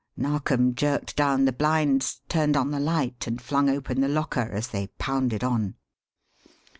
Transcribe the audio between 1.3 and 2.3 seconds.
the blinds,